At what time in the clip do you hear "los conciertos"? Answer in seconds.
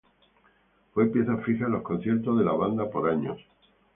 1.73-2.35